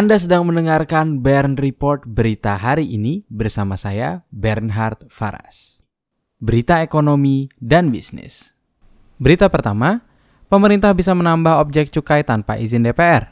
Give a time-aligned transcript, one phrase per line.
[0.00, 5.84] Anda sedang mendengarkan Bern Report berita hari ini bersama saya Bernhard Faras.
[6.40, 8.56] Berita ekonomi dan bisnis.
[9.20, 10.00] Berita pertama,
[10.48, 13.28] pemerintah bisa menambah objek cukai tanpa izin DPR.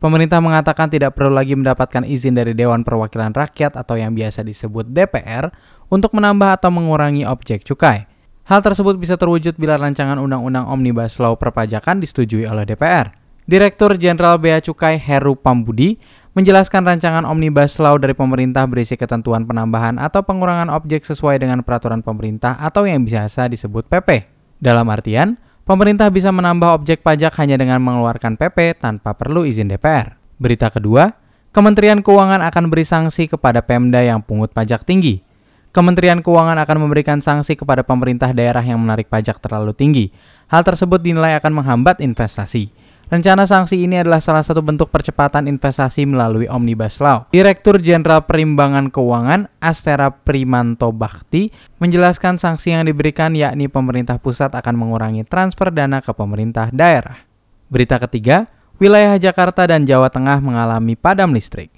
[0.00, 4.88] Pemerintah mengatakan tidak perlu lagi mendapatkan izin dari Dewan Perwakilan Rakyat atau yang biasa disebut
[4.88, 5.52] DPR
[5.92, 8.08] untuk menambah atau mengurangi objek cukai.
[8.48, 13.23] Hal tersebut bisa terwujud bila rancangan Undang-Undang Omnibus Law perpajakan disetujui oleh DPR.
[13.44, 16.00] Direktur Jenderal Bea Cukai Heru Pambudi
[16.32, 22.00] menjelaskan rancangan Omnibus Law dari pemerintah berisi ketentuan penambahan atau pengurangan objek sesuai dengan peraturan
[22.00, 24.24] pemerintah atau yang biasa disebut PP.
[24.64, 25.36] Dalam artian,
[25.68, 30.16] pemerintah bisa menambah objek pajak hanya dengan mengeluarkan PP tanpa perlu izin DPR.
[30.40, 31.12] Berita kedua,
[31.52, 35.20] Kementerian Keuangan akan beri sanksi kepada Pemda yang pungut pajak tinggi.
[35.68, 40.16] Kementerian Keuangan akan memberikan sanksi kepada pemerintah daerah yang menarik pajak terlalu tinggi.
[40.48, 42.83] Hal tersebut dinilai akan menghambat investasi.
[43.04, 47.28] Rencana sanksi ini adalah salah satu bentuk percepatan investasi melalui Omnibus Law.
[47.28, 51.52] Direktur Jenderal Perimbangan Keuangan Astera Primanto Bakti
[51.84, 57.20] menjelaskan sanksi yang diberikan yakni pemerintah pusat akan mengurangi transfer dana ke pemerintah daerah.
[57.68, 58.48] Berita ketiga,
[58.80, 61.68] wilayah Jakarta dan Jawa Tengah mengalami padam listrik.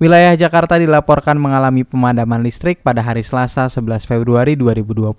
[0.00, 5.12] Wilayah Jakarta dilaporkan mengalami pemadaman listrik pada hari Selasa 11 Februari 2020,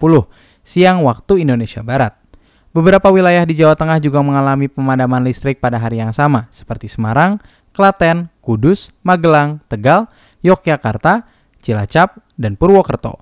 [0.65, 2.20] siang waktu Indonesia Barat.
[2.71, 7.43] Beberapa wilayah di Jawa Tengah juga mengalami pemadaman listrik pada hari yang sama, seperti Semarang,
[7.75, 10.07] Klaten, Kudus, Magelang, Tegal,
[10.39, 11.27] Yogyakarta,
[11.59, 13.19] Cilacap, dan Purwokerto.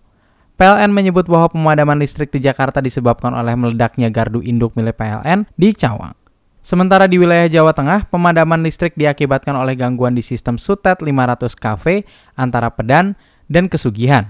[0.54, 5.74] PLN menyebut bahwa pemadaman listrik di Jakarta disebabkan oleh meledaknya gardu induk milik PLN di
[5.74, 6.14] Cawang.
[6.62, 12.06] Sementara di wilayah Jawa Tengah, pemadaman listrik diakibatkan oleh gangguan di sistem Sutet 500 kV
[12.38, 13.18] antara Pedan
[13.50, 14.30] dan Kesugihan.